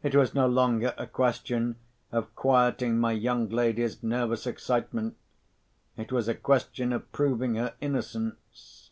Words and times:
It 0.00 0.14
was 0.14 0.32
no 0.32 0.46
longer 0.46 0.94
a 0.96 1.08
question 1.08 1.74
of 2.12 2.32
quieting 2.36 2.98
my 3.00 3.10
young 3.10 3.48
lady's 3.48 4.00
nervous 4.00 4.46
excitement; 4.46 5.16
it 5.96 6.12
was 6.12 6.28
a 6.28 6.36
question 6.36 6.92
of 6.92 7.10
proving 7.10 7.56
her 7.56 7.74
innocence. 7.80 8.90